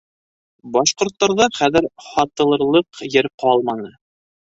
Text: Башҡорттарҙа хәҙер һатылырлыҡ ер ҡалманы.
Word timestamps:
Башҡорттарҙа 0.77 1.47
хәҙер 1.59 1.89
һатылырлыҡ 2.09 3.07
ер 3.21 3.33
ҡалманы. 3.47 3.97